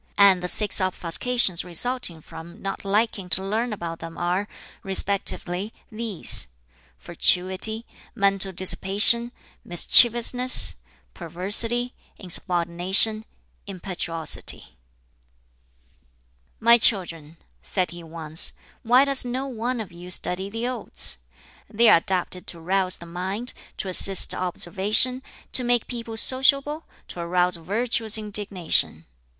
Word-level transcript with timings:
And 0.17 0.41
the 0.41 0.47
six 0.47 0.81
obfuscations 0.81 1.63
resulting 1.63 2.21
from 2.21 2.59
not 2.59 2.83
liking 2.83 3.29
to 3.29 3.43
learn 3.45 3.71
about 3.71 3.99
them 3.99 4.17
are, 4.17 4.47
respectively, 4.81 5.75
these: 5.91 6.47
fatuity, 6.97 7.85
mental 8.15 8.51
dissipation, 8.51 9.31
mischievousness, 9.63 10.77
perversity, 11.13 11.93
insubordination, 12.17 13.25
impetuosity." 13.67 14.75
"My 16.59 16.79
children," 16.79 17.37
said 17.61 17.91
he 17.91 18.01
once, 18.03 18.53
"why 18.81 19.05
does 19.05 19.23
no 19.23 19.45
one 19.45 19.79
of 19.79 19.91
you 19.91 20.09
study 20.09 20.49
the 20.49 20.67
Odes? 20.67 21.19
They 21.71 21.89
are 21.89 21.97
adapted 21.97 22.47
to 22.47 22.59
rouse 22.59 22.97
the 22.97 23.05
mind, 23.05 23.53
to 23.77 23.87
assist 23.87 24.33
observation, 24.33 25.21
to 25.51 25.63
make 25.63 25.85
people 25.85 26.17
sociable, 26.17 26.85
to 27.09 27.19
arouse 27.19 27.57
virtuous 27.57 28.17
indignation. 28.17 29.05